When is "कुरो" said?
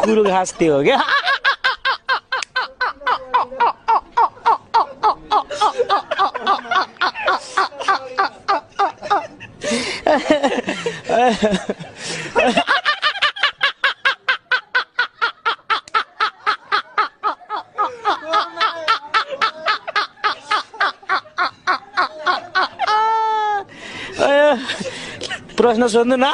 0.00-0.22